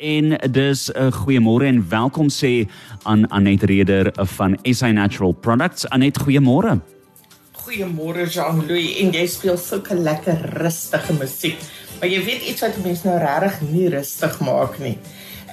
[0.00, 2.68] En dis 'n uh, goeiemôre en welkom sê
[3.02, 5.88] aan Anet Reder van SA Natural Products.
[5.88, 6.80] Anet, goeiemôre.
[7.52, 8.96] Goeiemôre Jean-Louis.
[8.96, 11.58] En jy speel sulke lekker rustige musiek.
[11.98, 14.96] Maar jy weet iets wat mense nou regtig nie rustig maak nie.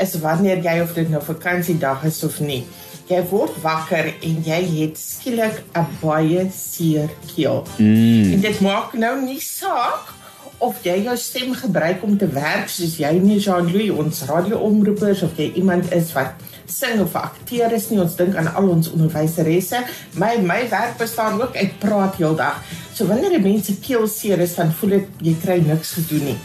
[0.00, 2.66] Is wanneer jy of dit nou vakansiedag is of nie.
[3.08, 7.64] Jy word wakker en jy het skielik 'n baie seer keel.
[7.78, 8.32] Mm.
[8.32, 10.12] En dit maak nou nie saak
[10.58, 13.90] of jy jou stem gebruik om te werk soos jy nie Jean-Louis?
[13.90, 18.00] Ons radioomroepers of jy iemand is wat sing of akteer is nie.
[18.02, 19.84] Ons dink aan al ons onderwyseresse.
[20.20, 22.60] My my werk bestaan ook uit praat heeldag.
[22.94, 26.38] So wanneer die mense keel seer is dan voel dit jy kry niks gedoen nie.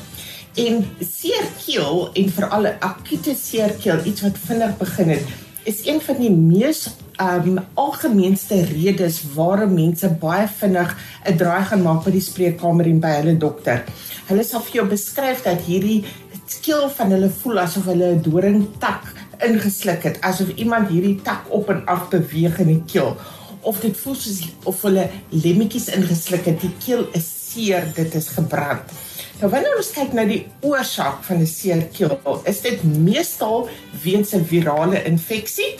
[0.60, 5.38] En seer keel en veral akute seer keel iets wat vinnig begin het
[5.70, 6.88] is een van die mees
[7.20, 13.00] um algemeenste redes waarom mense baie vinnig 'n draai gaan maak by die spreekkamer en
[13.00, 13.84] by hulle dokter.
[14.28, 16.06] Hulle sal vir jou beskryf dat hierdie
[16.46, 19.04] skil van hulle voel asof hulle 'n doringtak
[19.44, 23.18] ingesluk het, asof iemand hierdie tak op en af beweeg in die keel
[23.62, 26.62] of dit voel soos of hulle lemmetjies ingesluk het.
[26.62, 28.82] Die keel is seer, dit is gebrand.
[29.42, 33.70] Nou wanneer ons kyk na die oorsaak van 'n seer keel, is dit meestal
[34.04, 35.76] weens 'n virale infeksie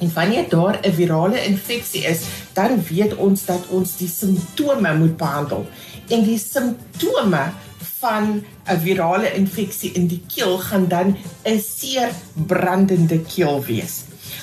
[0.00, 2.20] En wanneer daar 'n virale infeksie is,
[2.52, 5.66] dan weet ons dat ons die simptome moet behandel.
[6.08, 7.52] En die simptome
[7.98, 12.08] van 'n virale infeksie in die keel gaan dan 'n seer
[12.46, 13.94] brandende keel wees.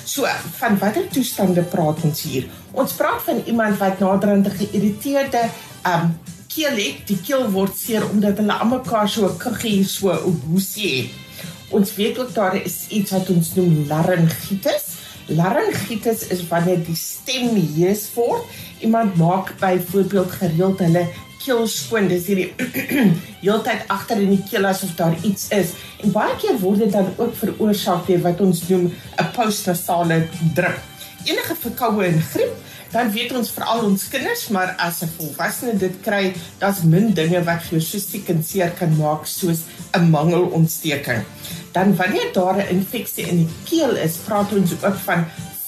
[0.03, 0.25] So,
[0.58, 2.45] van watter toestande praat ons hier?
[2.71, 5.49] Ons praat van iemand wat naderhand geïrriteerde
[5.86, 7.08] um keel het.
[7.08, 11.09] Die keel word seer omdat hulle almekaar so 'n kuggie so 'n hoesie het.
[11.69, 14.86] Ons weet ook daar is iets wat ons noem laryngitis
[15.28, 18.44] Laryngitis is wanneer die stem hees word.
[18.80, 21.08] Iemand maak byvoorbeeld gereeld hulle
[21.44, 22.08] keel skoon.
[22.11, 22.52] Dis hierdie
[23.45, 25.75] heeltyd agter in die keel asof daar iets is.
[26.03, 30.23] En baie keer word dit dan ook veroorsaak deur wat ons noem 'n postnasale
[30.55, 30.80] druk.
[31.28, 32.56] Enige verkoue en griep
[32.88, 37.43] Dan weet ons veral ons kinders, maar as 'n volwassene dit kry, daar's min dinge
[37.43, 41.26] wat vir jou so siek en seer kan maak soos 'n mangelontsteking
[41.77, 45.26] dan wanneer daar 'n infeksie in die keel is, praat ons ook van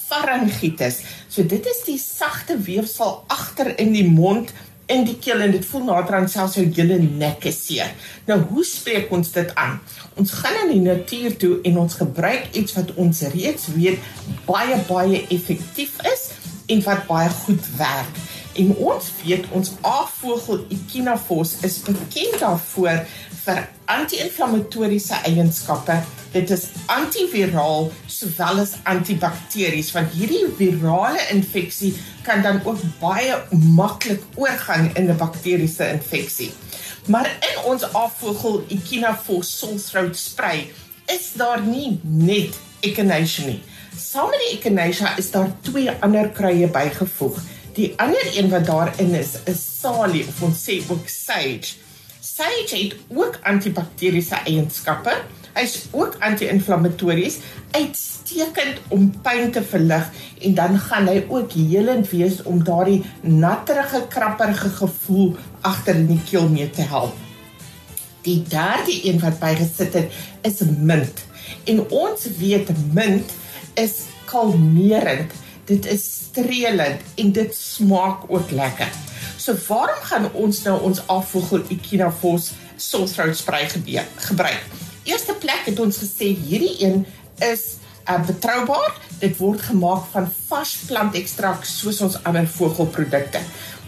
[0.07, 1.01] faringitis.
[1.27, 4.51] So dit is die sagte weefsel agter in die mond
[4.89, 7.91] in die keel en dit voel nader aan selfs jou hele nek is seer.
[8.29, 9.77] Nou hoe spreek ons dit aan?
[10.19, 14.09] Ons gaan in die natuur toe en ons gebruik iets wat ons reeds weet
[14.49, 16.25] baie baie effektief is
[16.69, 18.17] en wat baie goed werk.
[18.53, 23.03] En ons weet ons aardvogel Echinophoros is bekend daarvoor
[23.43, 25.99] vir anti-inflammatoriese eienskappe.
[26.33, 31.93] Dit is antiviraal sowel as antibakteries want hierdie virale infeksie
[32.25, 33.37] kan dan ook baie
[33.77, 36.51] maklik oorgaan in 'n bakteriese infeksie.
[37.07, 40.71] Maar in ons afvogel Echinophoros sulthroat spray
[41.05, 43.61] is daar nie net echinacea nie.
[43.97, 47.39] Saam met die echinacea is daar twee ander kruie bygevoeg.
[47.79, 51.77] Die ander een wat daarin is, is salie of ons sê ook sage.
[52.19, 55.13] Sage het ook antibakteriese eienskappe.
[55.55, 57.37] Hy's ook anti-inflammatories,
[57.71, 60.11] uitstekend om pyn te verlig
[60.43, 66.21] en dan gaan hy ook helend wees om daardie natterige, krapperige gevoel agter in die
[66.27, 67.15] keel mee te help.
[68.27, 71.23] Die derde een wat bygesit het, is mint.
[71.63, 73.31] En ons weet mint
[73.79, 75.31] is kalmerend.
[75.69, 78.89] Dit is streelend en dit smaak ook lekker.
[79.37, 84.63] So waarom gaan ons nou ons afvogel Echinophoros sulthroat spray gebruik?
[85.03, 87.05] Eerste plek het ons gesê hierdie een
[87.45, 87.77] is
[88.09, 88.97] uh, betroubaar.
[89.21, 93.41] Dit word gemaak van vars plantekstrakt soos ons ander vogelprodukte.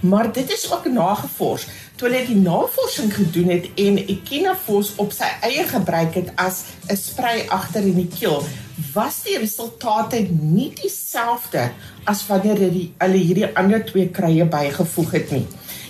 [0.05, 1.65] Maar dit is ook nagevors.
[2.01, 6.97] Toe hulle die navorsing gedoen het en Echinophoros op sy eie gebruik het as 'n
[6.97, 8.41] spray agter in die keel,
[8.95, 11.69] was die resultate nie dieselfde
[12.03, 15.45] as wanneer hulle hierdie ander twee krye bygevoeg het nie.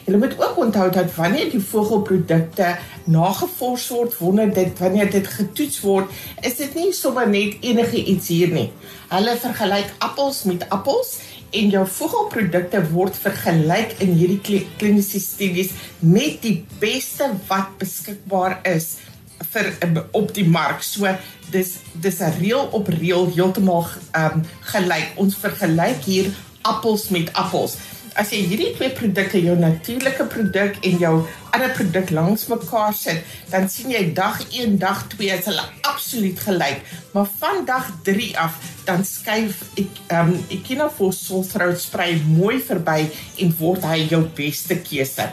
[0.05, 5.81] Jy moet ook onthou dat wanneer die vogelprodukte nagevors word, wanneer dit wanneer dit getoets
[5.85, 6.09] word,
[6.41, 8.69] is dit nie sommer net enige iets hier nie.
[9.11, 11.19] Hulle vergelyk appels met appels
[11.51, 18.95] en jou vogelprodukte word vergelyk in hierdie kliniese studies met die beste wat beskikbaar is
[19.51, 19.71] vir
[20.15, 20.83] op die mark.
[20.85, 21.09] So
[21.51, 25.11] dis dis 'n reël op reël heeltemal ehm um, gelyk.
[25.15, 26.31] Ons vergelyk hier
[26.61, 27.77] appels met appels.
[28.19, 31.13] As jy hierdie twee produkte, jou natuurlike produk en jou
[31.55, 36.43] ander produk langs mekaar sit, dan sien jy dag 1, dag 2 is hulle absoluut
[36.43, 36.83] gelyk.
[37.15, 43.05] Maar van dag 3 af dan skuif ek ehm um, Ekinafos Sulthroat spray mooi verby
[43.43, 45.29] en word hy jou beste keuse.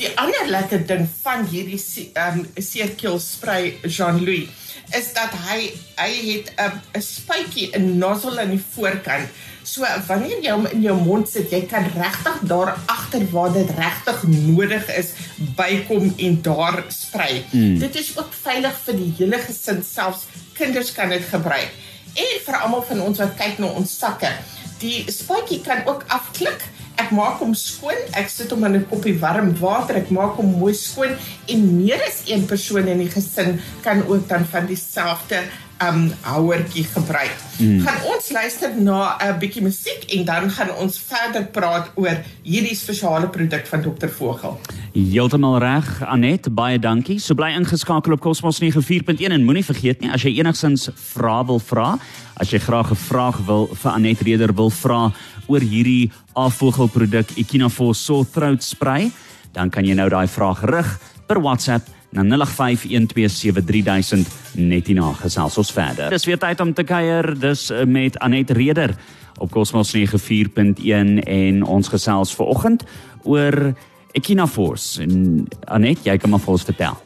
[0.00, 1.80] Die ander lekker ding van hierdie
[2.14, 4.48] ehm um, seerkeel spray Jean-Louis
[4.96, 9.28] is dat hy hy het 'n 'n spuitjie 'n nozzle aan die voorkant.
[9.62, 11.86] So wanneer jy hom in jou mond sit, jy kan
[12.22, 15.12] regtig daar agter waar dit regtig nodig is
[15.56, 17.44] bykom en daar sprei.
[17.50, 17.78] Mm.
[17.78, 21.70] Dit is ook veilig vir die hele gesin, selfs kinders kan dit gebruik.
[22.14, 24.30] En vir almal van ons wat kyk na ons sakke,
[24.78, 26.62] die spuitjie kan ook afklik
[27.00, 30.58] ek maak hom skoon, ek sit hom in 'n koppie warm water, ek maak hom
[30.60, 31.16] mooi skoon
[31.48, 35.42] en meer as een persoon in die gesin kan ook dan van dieselfde
[35.88, 37.34] um houertjie gebruik.
[37.58, 37.80] Mm.
[37.80, 42.76] Gaan ons luister na 'n bietjie musiek en dan gaan ons verder praat oor hierdie
[42.76, 44.08] spesiale produk van Dr.
[44.08, 44.60] Vogel.
[44.92, 47.18] Heeltemal reg, Anet, baie dankie.
[47.18, 51.60] So bly ingeskakel op Cosmos 94.1 en moenie vergeet nie as jy enigsins vra wil
[51.60, 51.98] vra,
[52.36, 55.12] as jy graag 'n vraag wil vir Anet Reder wil vra
[55.46, 59.10] oor hierdie afvogelproduk Ekinafos Sore Throat Spray,
[59.52, 64.28] dan kan jy nou daai vraag rig per WhatsApp na 0851273000
[64.60, 66.10] net hierna gesels ons verder.
[66.12, 68.96] Dis weer tyd om te kuier, dis eh, met Anet Reder
[69.40, 72.84] op Cosmos 94.1 en ons gesels ver oggend
[73.24, 73.72] oor
[74.12, 76.96] Ekinafos en Anet, jy kan maar vir ons vertel.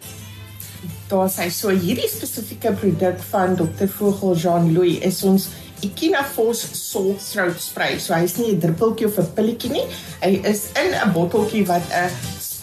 [1.07, 3.87] Daar sê so hierdie spesifieke produk van Dr.
[3.87, 5.47] Vogel Jean-Louis is ons
[5.87, 7.99] Ekinafos salt throat spray.
[8.03, 9.87] So hy's nie 'n druppeltjie of 'n pilletjie nie.
[10.23, 12.11] Hy is in 'n botteltjie wat 'n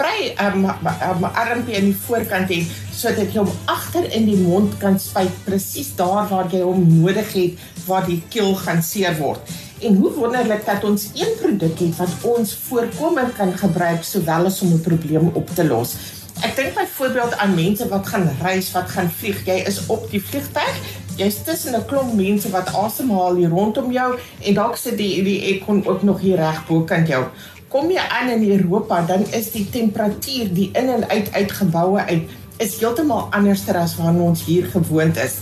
[0.01, 4.78] 'n um, um, armpie aan die voorkant het sodat jy hom agter in die mond
[4.78, 9.40] kan spuit presies daar waar jy hom nodig het waar die keel gaan seer word.
[9.81, 14.62] En hoe wonderlik dat ons een produk het wat ons voorkomend kan gebruik sowel as
[14.62, 15.95] om 'n probleem op te los.
[16.42, 19.45] Ek dink byvoorbeeld aan mense wat gaan reis, wat gaan vlieg.
[19.45, 20.75] Jy is op die vliegtuig
[21.16, 25.42] jy's tussen 'n klomp mense wat asemhaal hier rondom jou en dalk sit die die
[25.54, 27.25] ekon ook nog hier reg bokant jou.
[27.74, 32.04] Kom jy aan in Europa, dan is die temperatuur die in en uit uit geboue
[32.06, 32.30] uit
[32.62, 35.40] is heeltemal anders as wat ons hier gewoond is.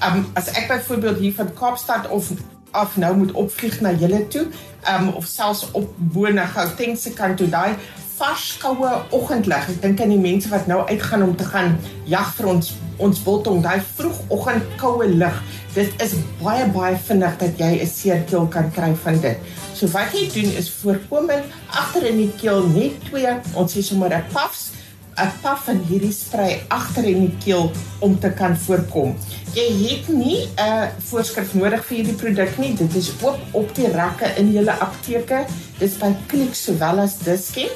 [0.00, 2.30] Um as ek byvoorbeeld hier van Kaapstad of
[2.70, 4.46] af nou moet opvlieg na julle toe,
[4.88, 7.76] um of selfs op bo na Gauteng se kant toe daai
[8.18, 9.68] vars koue oggendlig.
[9.72, 11.74] Ek dink aan die mense wat nou uitgaan om te gaan
[12.10, 15.40] jag vir ons ons biltong, daai vroegoggend koue lug.
[15.74, 19.38] Dit is baie baie vinnig dat jy 'n seerkeel kan kry van dit.
[19.74, 24.14] So wat jy doen is voorkomend agter in die keel net twee, ons sê sommer
[24.14, 24.70] 'n puffs
[25.18, 29.16] 'n puff van hierdie sprei agter in die keel om te kan voorkom.
[29.54, 32.74] Jy het nie 'n voorskrif nodig vir hierdie produk nie.
[32.74, 35.46] Dit is oop op die rakke in julle apteke.
[35.78, 37.70] Dis by Clicks sowel as Dischem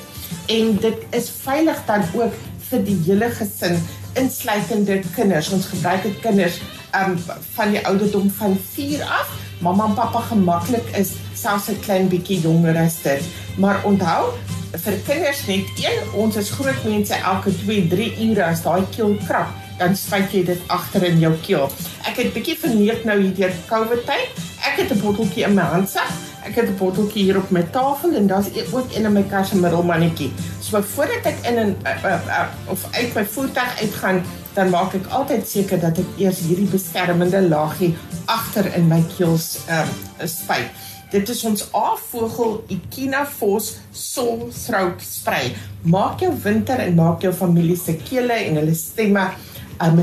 [0.46, 2.34] en dit is veilig dan ook
[2.68, 3.78] vir die hele gesin
[4.18, 5.50] insluitende kinders.
[5.54, 6.60] Ons gebruik dit kinders
[6.96, 7.16] um
[7.54, 9.32] van die ouderdom van 4 af.
[9.60, 13.22] Mamma en pappa gemaklik is selfs 'n klein bietjie jonger as dit.
[13.56, 14.32] Maar onthou
[14.72, 19.16] vir kinders net een, ons is groot mense elke 2, 3 ure as daai keel
[19.26, 19.48] krap,
[19.78, 21.70] dan spuit jy dit agter in jou keel.
[22.04, 24.28] Ek het bietjie verneek nou hier deur COVID tyd.
[24.60, 28.14] Ek het 'n botteltjie in my handsak ek het 'n botteltjie hier op my tafel
[28.16, 30.32] en daar's e- ook een in my kas 'n middelmannetjie.
[30.60, 34.22] So voordat ek in 'n uh, uh, uh, of uit my voertuig uitgaan,
[34.54, 39.58] dan maak ek altyd seker dat ek eers hierdie beskermende laagie agter in my keels
[39.66, 39.88] ehm
[40.20, 40.70] um, spuit.
[41.10, 45.54] Dit is ons afvogel Ekinafos Soul Throat Spray.
[45.82, 49.30] Maak jou winter en maak jou familie se kele en hulle stemme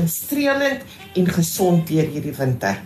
[0.06, 0.82] streelend
[1.14, 2.80] en gesond deur hierdie winter.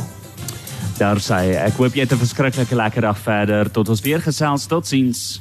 [0.99, 4.67] Daar sê ek hoop jy het 'n verskriklike lekker dag verder tot ons weer gesels
[4.67, 5.41] totsiens.